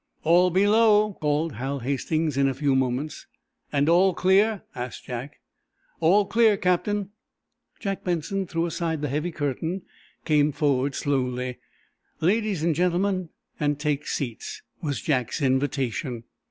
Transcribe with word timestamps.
"All 0.23 0.49
below," 0.49 1.13
called 1.21 1.51
Hal 1.53 1.81
Hastings 1.81 2.35
in 2.35 2.47
a 2.49 2.55
few 2.55 2.75
moments. 2.75 3.27
"And 3.71 3.87
all 3.87 4.15
clear?" 4.15 4.63
asked 4.73 5.03
Jack. 5.05 5.41
"All 5.99 6.25
clear, 6.25 6.57
Captain." 6.57 7.11
"Jack 7.79 8.03
Benson 8.03 8.47
threw 8.47 8.65
aside 8.65 9.03
the 9.03 9.09
heavy 9.09 9.31
curtain, 9.31 9.83
come 10.25 10.53
forward, 10.53 10.95
slowly 10.95 11.59
ladies 12.19 12.63
and 12.63 12.73
gentlemen, 12.73 13.29
and 13.59 13.79
take 13.79 14.07
seats," 14.07 14.63
was 14.81 15.01
Jack's 15.03 15.39
invitation. 15.39 16.23